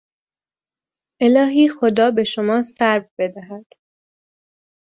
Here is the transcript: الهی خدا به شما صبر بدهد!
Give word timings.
الهی 1.21 1.69
خدا 1.69 2.11
به 2.11 2.23
شما 2.23 2.63
صبر 2.63 3.09
بدهد! 3.19 3.73